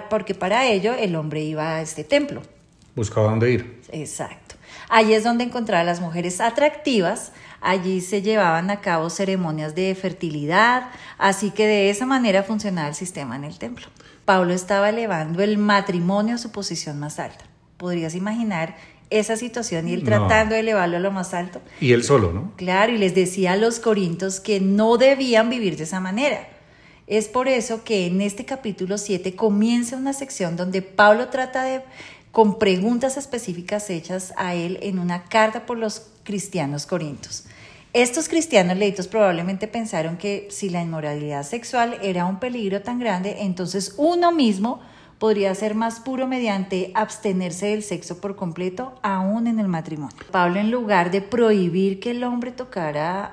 porque 0.09 0.33
para 0.33 0.65
ello 0.65 0.93
el 0.93 1.15
hombre 1.15 1.41
iba 1.41 1.75
a 1.75 1.81
este 1.81 2.03
templo. 2.03 2.41
Buscaba 2.95 3.29
dónde 3.29 3.51
ir. 3.51 3.81
Exacto. 3.91 4.55
Allí 4.89 5.13
es 5.13 5.23
donde 5.23 5.43
encontrar 5.43 5.81
a 5.81 5.83
las 5.83 6.01
mujeres 6.01 6.41
atractivas. 6.41 7.31
Allí 7.61 8.01
se 8.01 8.21
llevaban 8.21 8.69
a 8.69 8.81
cabo 8.81 9.09
ceremonias 9.09 9.75
de 9.75 9.93
fertilidad, 9.95 10.89
así 11.17 11.51
que 11.51 11.67
de 11.67 11.89
esa 11.89 12.05
manera 12.05 12.43
funcionaba 12.43 12.89
el 12.89 12.95
sistema 12.95 13.35
en 13.35 13.43
el 13.43 13.57
templo. 13.57 13.87
Pablo 14.25 14.53
estaba 14.53 14.89
elevando 14.89 15.41
el 15.43 15.57
matrimonio 15.57 16.35
a 16.35 16.37
su 16.37 16.51
posición 16.51 16.99
más 16.99 17.19
alta. 17.19 17.45
¿Podrías 17.77 18.15
imaginar 18.15 18.75
esa 19.09 19.35
situación 19.35 19.87
y 19.87 19.93
él 19.93 20.03
tratando 20.03 20.55
de 20.55 20.61
elevarlo 20.61 20.97
a 20.97 20.99
lo 20.99 21.11
más 21.11 21.33
alto? 21.33 21.61
Y 21.79 21.91
él 21.91 22.03
solo, 22.03 22.31
¿no? 22.31 22.53
Claro, 22.55 22.93
y 22.93 22.97
les 22.97 23.13
decía 23.13 23.53
a 23.53 23.57
los 23.57 23.79
corintos 23.79 24.39
que 24.39 24.59
no 24.59 24.97
debían 24.97 25.49
vivir 25.49 25.77
de 25.77 25.83
esa 25.83 25.99
manera. 25.99 26.47
Es 27.07 27.27
por 27.27 27.47
eso 27.47 27.83
que 27.83 28.05
en 28.05 28.21
este 28.21 28.45
capítulo 28.45 28.97
7 28.97 29.35
comienza 29.35 29.97
una 29.97 30.13
sección 30.13 30.55
donde 30.55 30.81
Pablo 30.81 31.27
trata 31.27 31.63
de 31.63 31.81
con 32.31 32.59
preguntas 32.59 33.17
específicas 33.17 33.89
hechas 33.89 34.33
a 34.37 34.55
él 34.55 34.79
en 34.81 34.99
una 34.99 35.23
carta 35.23 35.65
por 35.65 35.77
los 35.77 36.07
cristianos 36.23 36.85
corintios. 36.85 37.45
Estos 37.93 38.29
cristianos 38.29 38.77
leitos 38.77 39.07
probablemente 39.07 39.67
pensaron 39.67 40.15
que 40.15 40.47
si 40.49 40.69
la 40.69 40.81
inmoralidad 40.81 41.43
sexual 41.43 41.97
era 42.01 42.25
un 42.25 42.39
peligro 42.39 42.81
tan 42.81 42.99
grande, 42.99 43.37
entonces 43.39 43.95
uno 43.97 44.31
mismo 44.31 44.79
podría 45.19 45.53
ser 45.53 45.75
más 45.75 45.99
puro 45.99 46.25
mediante 46.25 46.91
abstenerse 46.95 47.67
del 47.67 47.83
sexo 47.83 48.19
por 48.19 48.35
completo, 48.35 48.95
aún 49.03 49.45
en 49.45 49.59
el 49.59 49.67
matrimonio. 49.67 50.15
Pablo, 50.31 50.59
en 50.59 50.71
lugar 50.71 51.11
de 51.11 51.21
prohibir 51.21 51.99
que 51.99 52.11
el 52.11 52.23
hombre 52.23 52.51
tocara 52.51 53.25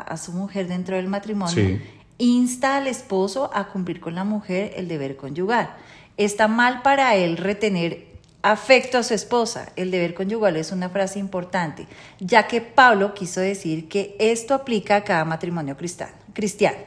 a, 0.00 0.16
su 0.16 0.32
mujer 0.32 0.66
dentro 0.66 0.96
del 0.96 1.06
matrimonio, 1.06 1.78
insta 2.18 2.78
al 2.78 2.88
esposo 2.88 3.50
a 3.54 3.68
cumplir 3.68 4.00
con 4.00 4.16
la 4.16 4.24
mujer 4.24 4.72
el 4.76 4.88
deber 4.88 5.16
conyugal. 5.16 5.76
Está 6.16 6.48
mal 6.48 6.82
para 6.82 7.14
él 7.14 7.36
retener 7.36 8.15
afecto 8.50 8.98
a 8.98 9.02
su 9.02 9.12
esposa. 9.12 9.72
El 9.74 9.90
deber 9.90 10.14
conyugal 10.14 10.56
es 10.56 10.70
una 10.70 10.88
frase 10.88 11.18
importante, 11.18 11.88
ya 12.20 12.46
que 12.46 12.60
Pablo 12.60 13.12
quiso 13.12 13.40
decir 13.40 13.88
que 13.88 14.14
esto 14.20 14.54
aplica 14.54 14.96
a 14.96 15.04
cada 15.04 15.24
matrimonio 15.24 15.76
cristiano. 15.76 16.78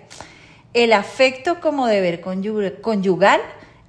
El 0.73 0.93
afecto 0.93 1.59
como 1.59 1.87
deber 1.87 2.21
conyugal 2.21 3.41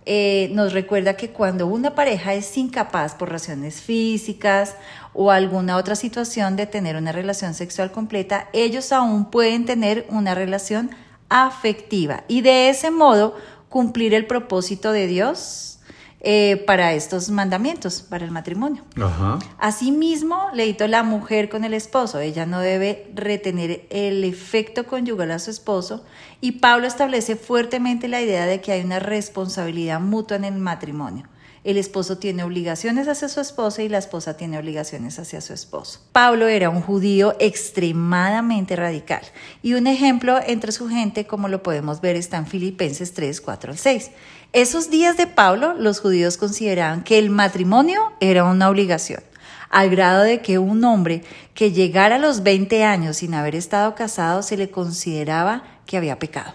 eh, 0.04 0.50
nos 0.52 0.72
recuerda 0.72 1.16
que 1.16 1.30
cuando 1.30 1.68
una 1.68 1.94
pareja 1.94 2.34
es 2.34 2.56
incapaz 2.56 3.14
por 3.14 3.30
razones 3.30 3.80
físicas 3.80 4.74
o 5.12 5.30
alguna 5.30 5.76
otra 5.76 5.94
situación 5.94 6.56
de 6.56 6.66
tener 6.66 6.96
una 6.96 7.12
relación 7.12 7.54
sexual 7.54 7.92
completa, 7.92 8.48
ellos 8.52 8.90
aún 8.90 9.30
pueden 9.30 9.64
tener 9.64 10.06
una 10.08 10.34
relación 10.34 10.90
afectiva 11.28 12.24
y 12.26 12.40
de 12.40 12.70
ese 12.70 12.90
modo 12.90 13.36
cumplir 13.68 14.14
el 14.14 14.26
propósito 14.26 14.90
de 14.90 15.06
Dios 15.06 15.79
eh, 16.22 16.62
para 16.66 16.92
estos 16.92 17.30
mandamientos, 17.30 18.02
para 18.02 18.26
el 18.26 18.30
matrimonio. 18.30 18.84
Asimismo, 19.58 20.48
leíto 20.52 20.86
la 20.86 21.02
mujer 21.02 21.48
con 21.48 21.64
el 21.64 21.72
esposo. 21.72 22.20
Ella 22.20 22.44
no 22.44 22.60
debe 22.60 23.10
retener 23.14 23.86
el 23.88 24.24
efecto 24.24 24.86
conyugal 24.86 25.30
a 25.30 25.38
su 25.38 25.50
esposo. 25.50 26.04
Y 26.42 26.52
Pablo 26.52 26.86
establece 26.86 27.36
fuertemente 27.36 28.06
la 28.06 28.20
idea 28.20 28.44
de 28.44 28.60
que 28.60 28.72
hay 28.72 28.82
una 28.82 28.98
responsabilidad 28.98 29.98
mutua 30.00 30.36
en 30.36 30.44
el 30.44 30.58
matrimonio. 30.58 31.26
El 31.62 31.76
esposo 31.76 32.16
tiene 32.16 32.42
obligaciones 32.42 33.06
hacia 33.06 33.28
su 33.28 33.38
esposa 33.40 33.82
y 33.82 33.90
la 33.90 33.98
esposa 33.98 34.34
tiene 34.34 34.58
obligaciones 34.58 35.18
hacia 35.18 35.42
su 35.42 35.52
esposo. 35.52 36.00
Pablo 36.10 36.48
era 36.48 36.70
un 36.70 36.80
judío 36.80 37.36
extremadamente 37.38 38.76
radical 38.76 39.20
y 39.62 39.74
un 39.74 39.86
ejemplo 39.86 40.38
entre 40.46 40.72
su 40.72 40.88
gente, 40.88 41.26
como 41.26 41.48
lo 41.48 41.62
podemos 41.62 42.00
ver, 42.00 42.16
está 42.16 42.38
en 42.38 42.46
Filipenses 42.46 43.12
3, 43.12 43.42
4 43.42 43.72
al 43.72 43.78
6. 43.78 44.10
Esos 44.52 44.90
días 44.90 45.16
de 45.16 45.28
Pablo, 45.28 45.74
los 45.74 46.00
judíos 46.00 46.36
consideraban 46.36 47.04
que 47.04 47.20
el 47.20 47.30
matrimonio 47.30 48.12
era 48.18 48.42
una 48.42 48.68
obligación, 48.68 49.22
al 49.68 49.90
grado 49.90 50.24
de 50.24 50.42
que 50.42 50.58
un 50.58 50.82
hombre 50.82 51.22
que 51.54 51.70
llegara 51.70 52.16
a 52.16 52.18
los 52.18 52.42
20 52.42 52.82
años 52.82 53.18
sin 53.18 53.34
haber 53.34 53.54
estado 53.54 53.94
casado 53.94 54.42
se 54.42 54.56
le 54.56 54.68
consideraba 54.68 55.62
que 55.86 55.96
había 55.96 56.18
pecado. 56.18 56.54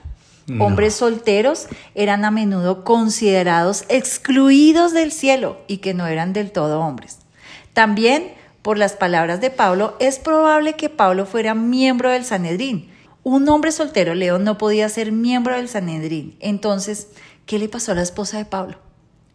Hombres 0.59 0.93
solteros 0.93 1.67
eran 1.95 2.25
a 2.25 2.31
menudo 2.31 2.83
considerados 2.83 3.85
excluidos 3.87 4.93
del 4.93 5.13
cielo 5.13 5.57
y 5.67 5.77
que 5.77 5.93
no 5.93 6.05
eran 6.05 6.33
del 6.33 6.51
todo 6.51 6.81
hombres. 6.81 7.19
También, 7.73 8.33
por 8.61 8.77
las 8.77 8.93
palabras 8.93 9.39
de 9.39 9.51
Pablo, 9.51 9.95
es 9.99 10.19
probable 10.19 10.73
que 10.73 10.89
Pablo 10.89 11.25
fuera 11.25 11.55
miembro 11.55 12.11
del 12.11 12.25
Sanedrín. 12.25 12.91
Un 13.23 13.49
hombre 13.49 13.71
soltero, 13.71 14.13
León, 14.13 14.43
no 14.43 14.59
podía 14.59 14.87
ser 14.87 15.11
miembro 15.11 15.55
del 15.55 15.67
Sanedrín. 15.67 16.35
Entonces, 16.41 17.07
¿Qué 17.45 17.59
le 17.59 17.69
pasó 17.69 17.91
a 17.91 17.95
la 17.95 18.01
esposa 18.01 18.37
de 18.37 18.45
Pablo? 18.45 18.77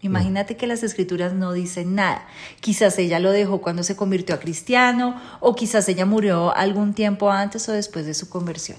Imagínate 0.02 0.57
que 0.57 0.67
las 0.67 0.83
escrituras 0.83 1.35
no 1.35 1.52
dicen 1.52 1.95
nada. 1.95 2.26
Quizás 2.61 2.99
ella 2.99 3.19
lo 3.19 3.31
dejó 3.31 3.61
cuando 3.61 3.83
se 3.83 3.97
convirtió 3.97 4.35
a 4.35 4.40
cristiano 4.40 5.21
o 5.40 5.55
quizás 5.55 5.88
ella 5.88 6.07
murió 6.07 6.57
algún 6.57 6.95
tiempo 6.95 7.31
antes 7.31 7.69
o 7.69 7.73
después 7.73 8.07
de 8.07 8.14
su 8.14 8.29
conversión. 8.29 8.79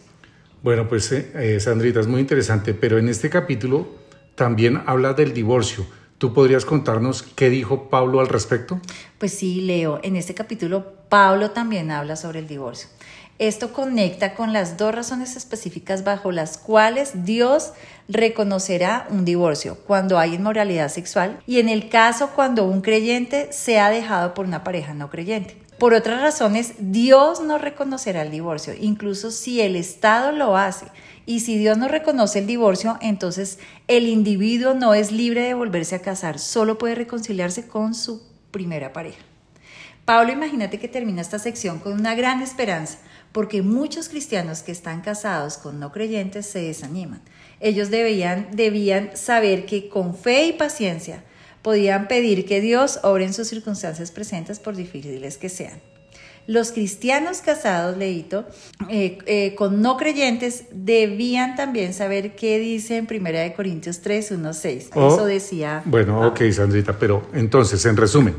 Bueno, 0.63 0.89
pues 0.89 1.11
eh, 1.11 1.31
eh, 1.35 1.59
Sandrita, 1.59 1.99
es 1.99 2.07
muy 2.07 2.21
interesante, 2.21 2.73
pero 2.73 2.97
en 2.97 3.07
este 3.07 3.29
capítulo 3.29 3.87
también 4.35 4.81
habla 4.85 5.13
del 5.13 5.33
divorcio. 5.33 5.85
¿Tú 6.17 6.33
podrías 6.33 6.65
contarnos 6.65 7.23
qué 7.23 7.49
dijo 7.49 7.89
Pablo 7.89 8.19
al 8.19 8.27
respecto? 8.27 8.79
Pues 9.17 9.33
sí, 9.33 9.61
Leo, 9.61 9.99
en 10.03 10.15
este 10.15 10.33
capítulo 10.33 10.93
Pablo 11.09 11.51
también 11.51 11.91
habla 11.91 12.15
sobre 12.15 12.39
el 12.39 12.47
divorcio. 12.47 12.89
Esto 13.41 13.73
conecta 13.73 14.35
con 14.35 14.53
las 14.53 14.77
dos 14.77 14.93
razones 14.93 15.35
específicas 15.35 16.03
bajo 16.03 16.31
las 16.31 16.59
cuales 16.59 17.25
Dios 17.25 17.73
reconocerá 18.07 19.07
un 19.09 19.25
divorcio, 19.25 19.79
cuando 19.87 20.19
hay 20.19 20.35
inmoralidad 20.35 20.89
sexual 20.89 21.41
y 21.47 21.57
en 21.59 21.67
el 21.67 21.89
caso 21.89 22.29
cuando 22.35 22.65
un 22.65 22.81
creyente 22.81 23.51
se 23.51 23.79
ha 23.79 23.89
dejado 23.89 24.35
por 24.35 24.45
una 24.45 24.63
pareja 24.63 24.93
no 24.93 25.09
creyente. 25.09 25.57
Por 25.79 25.95
otras 25.95 26.21
razones, 26.21 26.75
Dios 26.77 27.41
no 27.41 27.57
reconocerá 27.57 28.21
el 28.21 28.29
divorcio, 28.29 28.75
incluso 28.79 29.31
si 29.31 29.59
el 29.59 29.75
Estado 29.75 30.31
lo 30.31 30.55
hace. 30.55 30.85
Y 31.25 31.39
si 31.39 31.57
Dios 31.57 31.79
no 31.79 31.87
reconoce 31.87 32.37
el 32.37 32.45
divorcio, 32.45 32.99
entonces 33.01 33.57
el 33.87 34.07
individuo 34.07 34.75
no 34.75 34.93
es 34.93 35.11
libre 35.11 35.41
de 35.41 35.55
volverse 35.55 35.95
a 35.95 36.01
casar, 36.03 36.37
solo 36.37 36.77
puede 36.77 36.93
reconciliarse 36.93 37.67
con 37.67 37.95
su 37.95 38.21
primera 38.51 38.93
pareja. 38.93 39.23
Pablo, 40.05 40.31
imagínate 40.31 40.77
que 40.77 40.87
termina 40.87 41.21
esta 41.21 41.39
sección 41.39 41.79
con 41.79 41.93
una 41.93 42.15
gran 42.15 42.41
esperanza, 42.41 42.97
porque 43.31 43.61
muchos 43.61 44.09
cristianos 44.09 44.61
que 44.61 44.71
están 44.71 45.01
casados 45.01 45.57
con 45.57 45.79
no 45.79 45.91
creyentes 45.91 46.45
se 46.45 46.61
desaniman. 46.61 47.21
Ellos 47.59 47.89
debían, 47.89 48.47
debían 48.53 49.15
saber 49.15 49.65
que 49.65 49.87
con 49.87 50.15
fe 50.15 50.47
y 50.47 50.53
paciencia 50.53 51.23
podían 51.61 52.07
pedir 52.07 52.45
que 52.45 52.59
Dios 52.59 52.99
obre 53.03 53.25
en 53.25 53.33
sus 53.33 53.47
circunstancias 53.47 54.11
presentes 54.11 54.59
por 54.59 54.75
difíciles 54.75 55.37
que 55.37 55.49
sean. 55.49 55.79
Los 56.47 56.71
cristianos 56.71 57.41
casados, 57.41 57.97
leíto, 57.97 58.45
eh, 58.89 59.19
eh, 59.27 59.53
con 59.55 59.81
no 59.81 59.95
creyentes, 59.95 60.65
debían 60.71 61.55
también 61.55 61.93
saber 61.93 62.35
qué 62.35 62.57
dice 62.57 62.97
en 62.97 63.07
1 63.09 63.55
Corintios 63.55 64.01
3, 64.01 64.31
1, 64.31 64.53
6. 64.53 64.89
Eso 64.89 65.25
decía. 65.25 65.83
Bueno, 65.85 66.27
ok, 66.27 66.41
Sandrita, 66.51 66.97
pero 66.97 67.27
entonces, 67.33 67.85
en 67.85 67.95
resumen, 67.95 68.35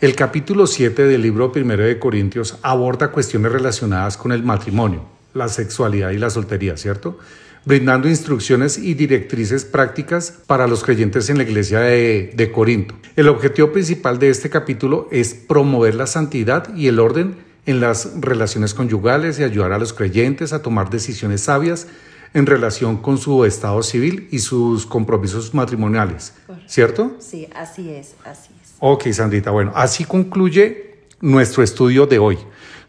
el 0.00 0.14
capítulo 0.14 0.66
7 0.66 1.04
del 1.04 1.22
libro 1.22 1.52
1 1.54 1.76
de 1.76 1.98
Corintios 1.98 2.58
aborda 2.62 3.10
cuestiones 3.10 3.50
relacionadas 3.50 4.16
con 4.16 4.30
el 4.30 4.44
matrimonio, 4.44 5.04
la 5.34 5.48
sexualidad 5.48 6.10
y 6.10 6.18
la 6.18 6.30
soltería, 6.30 6.76
¿cierto? 6.76 7.18
brindando 7.64 8.08
instrucciones 8.08 8.78
y 8.78 8.94
directrices 8.94 9.64
prácticas 9.64 10.32
para 10.46 10.66
los 10.66 10.84
creyentes 10.84 11.28
en 11.28 11.36
la 11.36 11.42
iglesia 11.42 11.80
de, 11.80 12.50
Corinto. 12.54 12.94
El 13.16 13.28
objetivo 13.28 13.72
principal 13.72 14.18
de 14.18 14.30
este 14.30 14.48
capítulo 14.48 15.08
es 15.10 15.34
promover 15.34 15.94
la 15.94 16.06
santidad 16.06 16.74
y 16.74 16.86
el 16.86 16.98
orden 16.98 17.36
en 17.66 17.80
las 17.80 18.12
relaciones 18.20 18.72
conyugales 18.72 19.38
y 19.38 19.44
ayudar 19.44 19.72
a 19.72 19.78
los 19.78 19.92
creyentes 19.92 20.52
a 20.52 20.62
tomar 20.62 20.88
decisiones 20.88 21.42
sabias 21.42 21.88
en 22.32 22.46
relación 22.46 22.98
con 22.98 23.18
su 23.18 23.44
estado 23.44 23.82
civil 23.82 24.28
y 24.30 24.38
sus 24.38 24.86
compromisos 24.86 25.52
matrimoniales. 25.52 26.34
¿Cierto? 26.66 27.16
Sí, 27.18 27.48
así 27.54 27.90
es, 27.90 28.14
así 28.24 28.50
es. 28.54 28.57
Ok, 28.80 29.08
Sandrita, 29.10 29.50
bueno, 29.50 29.72
así 29.74 30.04
concluye 30.04 30.98
nuestro 31.20 31.62
estudio 31.62 32.06
de 32.06 32.18
hoy, 32.18 32.38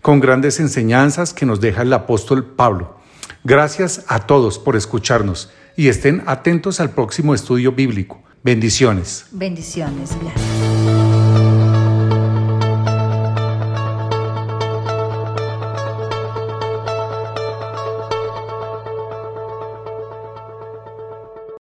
con 0.01 0.19
grandes 0.19 0.59
enseñanzas 0.59 1.33
que 1.33 1.45
nos 1.45 1.59
deja 1.61 1.81
el 1.81 1.93
apóstol 1.93 2.45
Pablo. 2.45 2.99
Gracias 3.43 4.05
a 4.07 4.27
todos 4.27 4.59
por 4.59 4.75
escucharnos 4.75 5.51
y 5.75 5.87
estén 5.87 6.23
atentos 6.27 6.79
al 6.79 6.91
próximo 6.91 7.33
estudio 7.33 7.71
bíblico. 7.71 8.21
Bendiciones. 8.43 9.25
Bendiciones, 9.31 10.11
gracias. 10.21 10.58